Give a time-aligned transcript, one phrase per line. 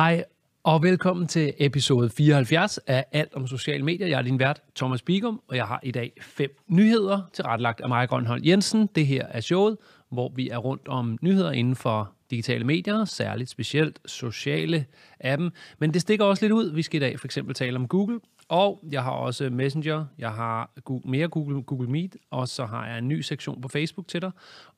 [0.00, 0.24] Hej
[0.62, 4.06] og velkommen til episode 74 af Alt om sociale medier.
[4.06, 7.80] Jeg er din vært, Thomas Bigum, og jeg har i dag fem nyheder til retlagt
[7.80, 8.86] af mig, Grønhold Jensen.
[8.94, 9.76] Det her er showet,
[10.10, 14.86] hvor vi er rundt om nyheder inden for digitale medier, særligt specielt sociale
[15.20, 15.52] appen.
[15.78, 16.74] Men det stikker også lidt ud.
[16.74, 20.30] Vi skal i dag for eksempel tale om Google, og jeg har også Messenger, jeg
[20.30, 24.08] har Google, mere Google, Google Meet, og så har jeg en ny sektion på Facebook
[24.08, 24.30] til dig.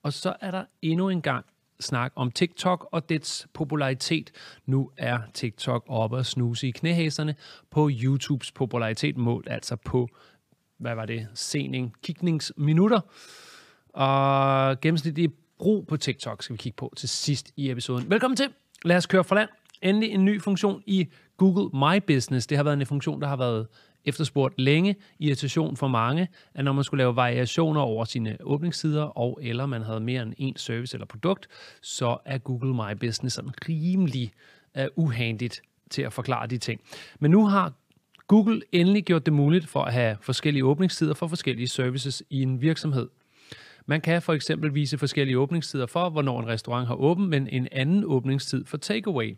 [0.03, 1.45] Og så er der endnu en gang
[1.83, 4.31] snak om TikTok og dets popularitet.
[4.67, 7.35] Nu er TikTok oppe og snuse i knæhæserne
[7.71, 10.09] på YouTubes popularitet målt, altså på,
[10.79, 13.01] hvad var det, sening, kigningsminutter.
[13.89, 18.11] Og gennemsnitlig brug på TikTok skal vi kigge på til sidst i episoden.
[18.11, 18.49] Velkommen til.
[18.85, 19.49] Lad os køre fra land.
[19.83, 22.47] Endelig en ny funktion i Google My Business.
[22.47, 23.67] Det har været en funktion, der har været
[24.05, 29.39] efterspurgt længe, irritation for mange, at når man skulle lave variationer over sine åbningstider, og
[29.43, 31.49] eller man havde mere end en service eller produkt,
[31.83, 34.33] så er Google My Business sådan rimelig
[34.79, 36.81] uh, uhandigt til at forklare de ting.
[37.19, 37.73] Men nu har
[38.27, 42.61] Google endelig gjort det muligt for at have forskellige åbningstider for forskellige services i en
[42.61, 43.09] virksomhed.
[43.87, 47.69] Man kan for eksempel vise forskellige åbningstider for, hvornår en restaurant har åben, men en
[47.73, 49.37] anden åbningstid for takeaway.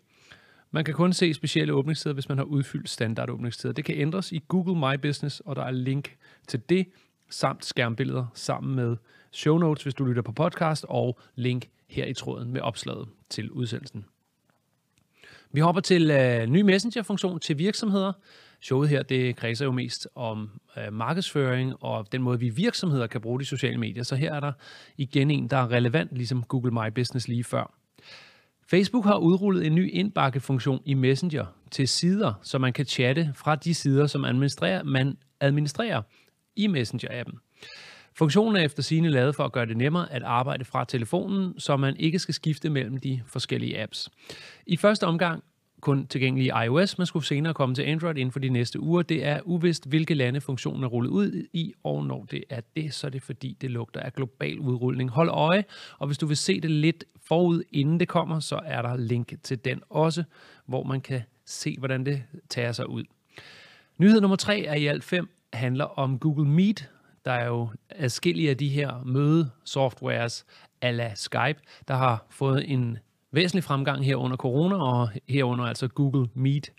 [0.75, 3.75] Man kan kun se specielle åbningstider, hvis man har udfyldt standard åbningstider.
[3.75, 6.17] Det kan ændres i Google My Business, og der er link
[6.49, 6.87] til det,
[7.31, 8.97] samt skærmbilleder sammen med
[9.33, 13.51] show notes, hvis du lytter på podcast, og link her i tråden med opslaget til
[13.51, 14.05] udsendelsen.
[15.53, 18.13] Vi hopper til øh, ny messenger-funktion til virksomheder.
[18.61, 23.21] Showet her, det kredser jo mest om øh, markedsføring og den måde, vi virksomheder kan
[23.21, 24.03] bruge de sociale medier.
[24.03, 24.53] Så her er der
[24.97, 27.84] igen en, der er relevant, ligesom Google My Business lige før.
[28.71, 33.57] Facebook har udrullet en ny indbakkefunktion i Messenger til sider, så man kan chatte fra
[33.57, 36.03] de sider, som administrerer, man administrerer
[36.57, 37.39] i Messenger-appen.
[38.17, 41.77] Funktionen er efter sine lavet for at gøre det nemmere at arbejde fra telefonen, så
[41.77, 44.11] man ikke skal skifte mellem de forskellige apps.
[44.67, 45.43] I første omgang
[45.85, 49.03] kun tilgængelig i iOS, men skulle senere komme til Android inden for de næste uger.
[49.03, 52.95] Det er uvist, hvilke lande funktionen er rullet ud i, og når det er det,
[52.95, 55.11] så er det fordi, det lugter af global udrulning.
[55.11, 55.65] Hold øje,
[55.99, 59.33] og hvis du vil se det lidt forud, inden det kommer, så er der link
[59.43, 60.25] til den også,
[60.67, 63.05] hvor man kan se, hvordan det tager sig ud.
[63.99, 66.91] Nyhed nummer tre er i alt fem, handler om Google Meet.
[67.25, 70.47] Der er jo adskillige af de her mødesoftwares
[70.83, 72.99] ala Skype, der har fået en
[73.35, 76.73] væsentlig fremgang her under corona, og herunder altså Google Meet.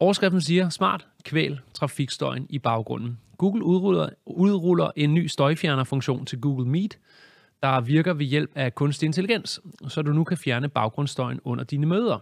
[0.00, 3.18] Overskriften siger, smart kvæl trafikstøjen i baggrunden.
[3.38, 6.98] Google udruller, udruller en ny støjfjernerfunktion til Google Meet,
[7.62, 11.86] der virker ved hjælp af kunstig intelligens, så du nu kan fjerne baggrundsstøjen under dine
[11.86, 12.18] møder.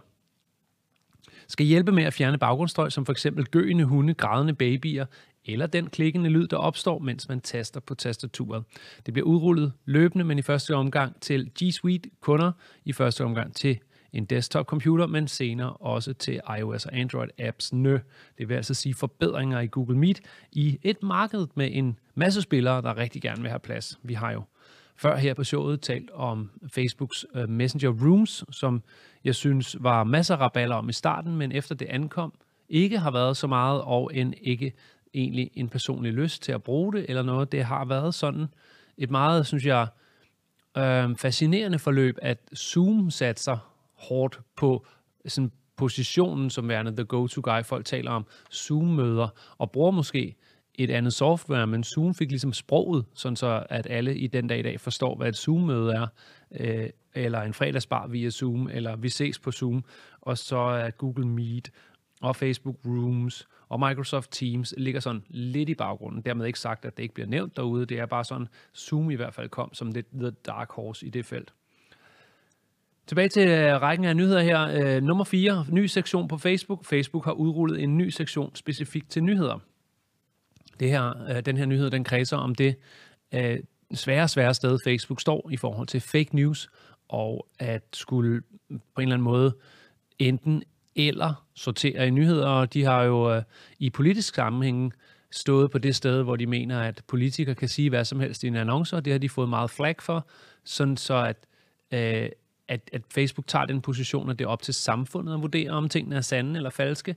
[1.47, 5.05] Skal hjælpe med at fjerne baggrundsstøj, som for eksempel gøende hunde, grædende babyer
[5.45, 8.63] eller den klikkende lyd, der opstår, mens man taster på tastaturet.
[9.05, 12.51] Det bliver udrullet løbende, men i første omgang til G Suite kunder,
[12.85, 13.79] i første omgang til
[14.13, 17.97] en desktop-computer, men senere også til iOS og Android apps nø.
[18.37, 22.81] Det vil altså sige forbedringer i Google Meet i et marked med en masse spillere,
[22.81, 23.99] der rigtig gerne vil have plads.
[24.03, 24.43] Vi har jo
[24.95, 28.83] før her på showet talt om Facebooks øh, Messenger Rooms, som
[29.23, 32.33] jeg synes var masser af raballer om i starten, men efter det ankom,
[32.69, 34.73] ikke har været så meget, og end ikke
[35.15, 37.51] egentlig en personlig lyst til at bruge det, eller noget.
[37.51, 38.47] Det har været sådan
[38.97, 39.87] et meget, synes jeg,
[40.77, 43.57] øh, fascinerende forløb, at Zoom satser
[43.93, 44.85] hårdt på
[45.27, 47.63] sådan positionen som værende the go-to guy.
[47.63, 49.27] Folk taler om Zoom-møder,
[49.57, 50.35] og bruger måske
[50.75, 54.59] et andet software, men Zoom fik ligesom sproget, sådan så at alle i den dag
[54.59, 56.07] i dag forstår, hvad et Zoom-møde er,
[56.51, 59.83] øh, eller en fredagsbar via Zoom, eller vi ses på Zoom,
[60.21, 61.71] og så er Google Meet
[62.21, 66.21] og Facebook Rooms og Microsoft Teams ligger sådan lidt i baggrunden.
[66.21, 67.85] Dermed ikke sagt, at det ikke bliver nævnt derude.
[67.85, 71.09] Det er bare sådan, Zoom i hvert fald kom som lidt the dark horse i
[71.09, 71.53] det felt.
[73.07, 74.61] Tilbage til øh, rækken af nyheder her.
[74.61, 76.85] Øh, nummer 4, ny sektion på Facebook.
[76.85, 79.59] Facebook har udrullet en ny sektion specifikt til nyheder.
[80.79, 82.75] Det her, øh, den her nyhed, den kredser om det
[83.35, 83.39] uh,
[83.93, 86.69] svære, svære sted, Facebook står i forhold til fake news,
[87.07, 89.55] og at skulle på en eller anden måde
[90.19, 90.63] enten
[90.95, 93.43] eller sortere i nyheder, og de har jo øh,
[93.79, 94.93] i politisk sammenhæng
[95.31, 98.47] stået på det sted, hvor de mener, at politikere kan sige hvad som helst i
[98.47, 100.27] en annonce, og det har de fået meget flag for,
[100.63, 101.37] sådan så at,
[101.91, 102.29] øh,
[102.67, 105.89] at, at Facebook tager den position, at det er op til samfundet at vurdere, om
[105.89, 107.15] tingene er sande eller falske.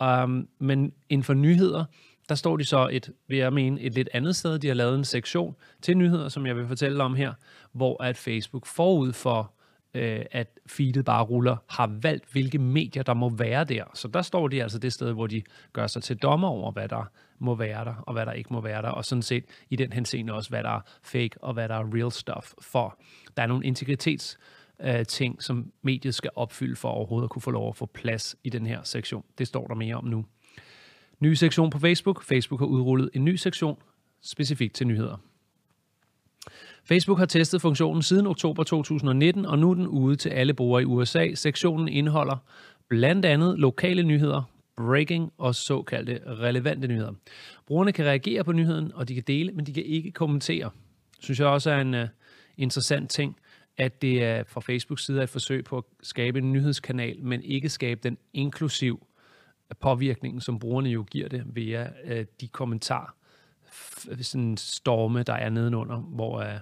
[0.00, 1.84] Um, men inden for nyheder,
[2.28, 4.58] der står de så et, vil jeg mene, et lidt andet sted.
[4.58, 7.32] De har lavet en sektion til nyheder, som jeg vil fortælle om her,
[7.72, 9.52] hvor at Facebook forud for
[9.94, 13.84] øh, at feedet bare ruller, har valgt, hvilke medier, der må være der.
[13.94, 15.42] Så der står de altså det sted, hvor de
[15.72, 18.60] gør sig til dommer over, hvad der må være der, og hvad der ikke må
[18.60, 21.68] være der, og sådan set i den henseende også, hvad der er fake, og hvad
[21.68, 23.00] der er real stuff for.
[23.36, 24.38] Der er nogle integritets
[24.80, 28.36] øh, ting, som mediet skal opfylde for overhovedet at kunne få lov at få plads
[28.44, 29.24] i den her sektion.
[29.38, 30.24] Det står der mere om nu.
[31.20, 32.24] Ny sektion på Facebook.
[32.24, 33.82] Facebook har udrullet en ny sektion
[34.22, 35.29] specifikt til nyheder.
[36.84, 40.82] Facebook har testet funktionen siden oktober 2019, og nu er den ude til alle brugere
[40.82, 41.34] i USA.
[41.34, 42.36] Sektionen indeholder
[42.88, 44.42] blandt andet lokale nyheder,
[44.76, 47.12] breaking og såkaldte relevante nyheder.
[47.66, 50.70] Brugerne kan reagere på nyheden, og de kan dele, men de kan ikke kommentere.
[51.20, 52.00] Synes jeg også er en uh,
[52.56, 53.36] interessant ting,
[53.78, 57.68] at det er fra Facebooks side et forsøg på at skabe en nyhedskanal, men ikke
[57.68, 59.06] skabe den inklusiv
[59.80, 63.14] påvirkning, som brugerne jo giver det via uh, de kommentarer,
[64.20, 66.58] sådan storme, der er nedenunder, hvor, uh,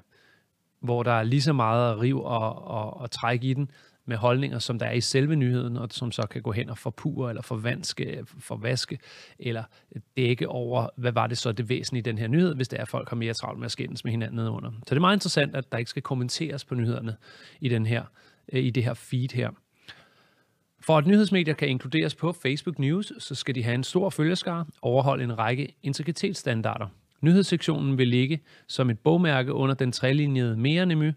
[0.81, 3.71] hvor der er lige så meget riv og, og, og træk i den,
[4.09, 6.79] med holdninger, som der er i selve nyheden, og som så kan gå hen og
[6.79, 8.99] forpure, eller forvanske, forvaske,
[9.39, 9.65] eller
[10.17, 12.83] dække over, hvad var det så det væsentlige i den her nyhed, hvis det er,
[12.83, 14.71] at folk har mere travlt med at skændes med hinanden nedenunder.
[14.71, 17.17] Så det er meget interessant, at der ikke skal kommenteres på nyhederne
[17.61, 18.05] i, den her,
[18.53, 19.51] øh, i det her feed her.
[20.81, 24.65] For at nyhedsmedier kan inkluderes på Facebook News, så skal de have en stor følgeskare,
[24.83, 26.87] overholde en række integritetsstandarder.
[27.21, 31.13] Nyhedssektionen vil ligge som et bogmærke under den trelinjede mere nemy,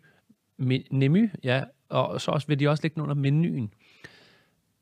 [0.92, 3.74] nemy ja, og så også, vil de også ligge den under menuen.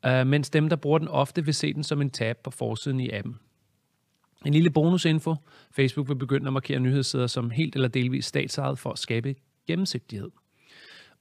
[0.08, 3.00] Uh, mens dem, der bruger den ofte, vil se den som en tab på forsiden
[3.00, 3.40] i appen.
[4.46, 5.36] En lille bonusinfo.
[5.72, 9.36] Facebook vil begynde at markere nyhedssider som helt eller delvis statsejet for at skabe
[9.68, 10.30] gennemsigtighed.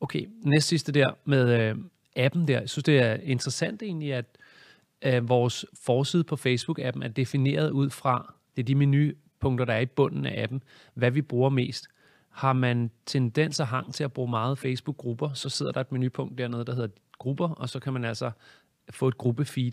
[0.01, 1.79] Okay, næst sidste der med uh,
[2.17, 2.61] appen der.
[2.61, 4.39] Jeg synes, det er interessant egentlig, at
[5.09, 8.75] uh, vores forside på Facebook-appen er defineret ud fra, det er de
[9.41, 10.63] punkter, der er i bunden af appen,
[10.95, 11.89] hvad vi bruger mest
[12.39, 16.39] har man tendens og hang til at bruge meget Facebook-grupper, så sidder der et menupunkt
[16.39, 16.89] dernede, der hedder
[17.19, 18.31] grupper, og så kan man altså
[18.91, 19.73] få et gruppefeed.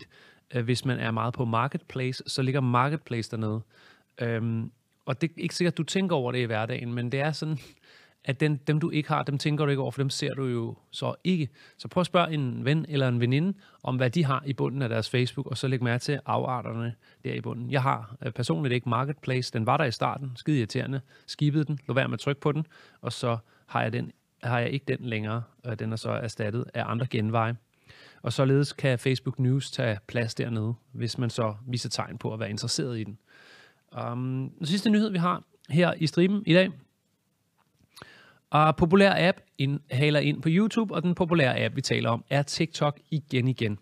[0.54, 3.60] Øh, hvis man er meget på Marketplace, så ligger Marketplace dernede.
[4.18, 4.70] Øhm,
[5.04, 7.32] og det er ikke sikkert, at du tænker over det i hverdagen, men det er
[7.32, 7.58] sådan,
[8.26, 10.44] at den, dem du ikke har, dem tænker du ikke over, for dem ser du
[10.44, 11.48] jo så ikke.
[11.78, 14.82] Så prøv at spørge en ven eller en veninde om, hvad de har i bunden
[14.82, 16.94] af deres Facebook, og så læg mærke til afarterne
[17.24, 17.70] der i bunden.
[17.70, 21.78] Jeg har øh, personligt ikke Marketplace, den var der i starten, skide irriterende, skibede den,
[21.88, 22.66] lå være med at trykke på den,
[23.00, 24.12] og så har jeg, den,
[24.42, 25.42] har jeg ikke den længere,
[25.78, 27.56] den er så erstattet af andre genveje.
[28.22, 32.40] Og således kan Facebook News tage plads dernede, hvis man så viser tegn på at
[32.40, 33.18] være interesseret i den.
[34.12, 36.70] Um, den sidste nyhed, vi har her i streamen i dag,
[38.50, 39.38] og populær app
[39.90, 43.78] haler ind på YouTube, og den populære app, vi taler om, er TikTok igen igen.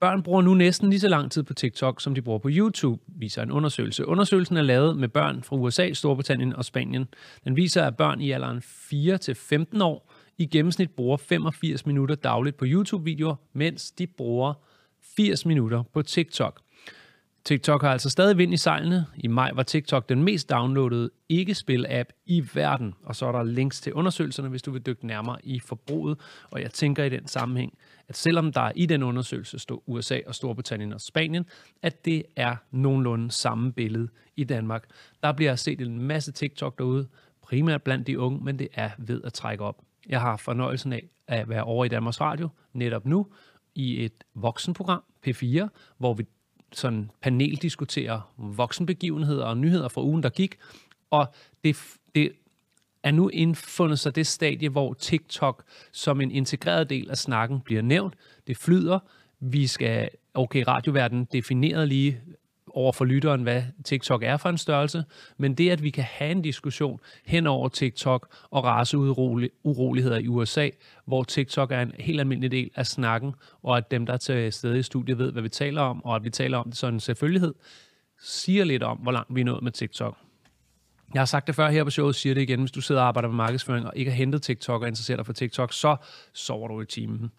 [0.00, 3.02] Børn bruger nu næsten lige så lang tid på TikTok, som de bruger på YouTube,
[3.06, 4.06] viser en undersøgelse.
[4.06, 7.08] Undersøgelsen er lavet med børn fra USA, Storbritannien og Spanien.
[7.44, 12.64] Den viser, at børn i alderen 4-15 år i gennemsnit bruger 85 minutter dagligt på
[12.68, 14.54] YouTube-videoer, mens de bruger
[15.16, 16.60] 80 minutter på TikTok.
[17.48, 19.06] TikTok har altså stadig vind i sejlene.
[19.16, 22.94] I maj var TikTok den mest downloadede ikke-spil-app i verden.
[23.04, 26.20] Og så er der links til undersøgelserne, hvis du vil dykke nærmere i forbruget.
[26.50, 27.78] Og jeg tænker i den sammenhæng,
[28.08, 31.46] at selvom der i den undersøgelse står USA og Storbritannien og Spanien,
[31.82, 34.84] at det er nogenlunde samme billede i Danmark.
[35.22, 37.08] Der bliver set en masse TikTok derude,
[37.42, 39.82] primært blandt de unge, men det er ved at trække op.
[40.08, 43.26] Jeg har fornøjelsen af at være over i Danmarks Radio netop nu
[43.74, 45.68] i et voksenprogram, P4,
[45.98, 46.24] hvor vi
[46.72, 50.58] sådan paneldiskutere voksenbegivenheder og nyheder fra ugen, der gik.
[51.10, 51.34] Og
[51.64, 51.76] det,
[52.14, 52.32] det
[53.02, 57.82] er nu indfundet sig det stadie, hvor TikTok som en integreret del af snakken bliver
[57.82, 58.14] nævnt.
[58.46, 58.98] Det flyder.
[59.40, 62.20] Vi skal, okay, radioverdenen defineret lige
[62.74, 65.04] over for lytteren, hvad TikTok er for en størrelse,
[65.36, 70.68] men det, at vi kan have en diskussion hen over TikTok og raceuroligheder i USA,
[71.04, 74.52] hvor TikTok er en helt almindelig del af snakken, og at dem, der er til
[74.52, 76.94] stede i studiet, ved, hvad vi taler om, og at vi taler om det sådan
[76.94, 77.54] en selvfølgelighed,
[78.22, 80.16] siger lidt om, hvor langt vi er nået med TikTok.
[81.14, 82.60] Jeg har sagt det før her på showet, siger det igen.
[82.60, 85.26] Hvis du sidder og arbejder med markedsføring og ikke har hentet TikTok og interesserer dig
[85.26, 85.96] for TikTok, så
[86.32, 87.30] sover du i timen.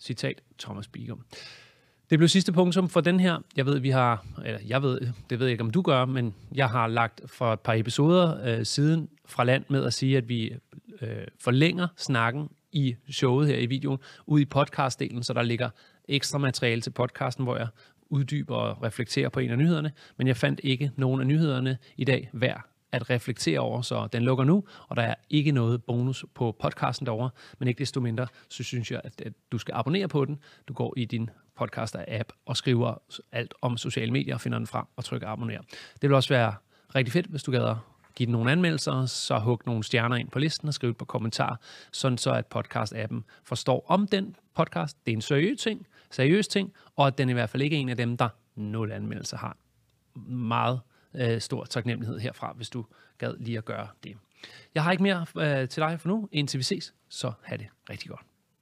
[0.00, 1.24] Citat Thomas Bigum.
[2.10, 3.38] Det blev sidste punktum for den her.
[3.56, 5.00] Jeg ved, vi har, eller jeg ved,
[5.30, 8.58] det ved jeg ikke, om du gør, men jeg har lagt for et par episoder
[8.58, 10.52] øh, siden fra land med at sige, at vi
[11.00, 15.70] øh, forlænger snakken i showet her i videoen ud i podcastdelen, så der ligger
[16.08, 17.68] ekstra materiale til podcasten, hvor jeg
[18.10, 22.04] uddyber og reflekterer på en af nyhederne, men jeg fandt ikke nogen af nyhederne i
[22.04, 26.24] dag værd at reflektere over, så den lukker nu, og der er ikke noget bonus
[26.34, 30.08] på podcasten derovre, men ikke desto mindre, så synes jeg, at, at du skal abonnere
[30.08, 30.38] på den.
[30.68, 32.94] Du går i din podcaster-app og skriver
[33.32, 35.60] alt om sociale medier og finder den frem og trykker abonner.
[36.02, 36.54] Det vil også være
[36.94, 37.76] rigtig fedt, hvis du gad
[38.18, 41.04] give den nogle anmeldelser, så hug nogle stjerner ind på listen og skriv et par
[41.04, 41.60] kommentar,
[41.92, 44.96] sådan så at podcast-appen forstår om den podcast.
[45.06, 47.80] Det er en seriøs ting, seriøs ting, og at den i hvert fald ikke er
[47.80, 49.56] en af dem, der nul anmeldelser har.
[50.30, 50.80] Meget
[51.14, 52.86] øh, stor taknemmelighed herfra, hvis du
[53.18, 54.16] gad lige at gøre det.
[54.74, 57.66] Jeg har ikke mere øh, til dig for nu, indtil vi ses, så have det
[57.90, 58.27] rigtig godt.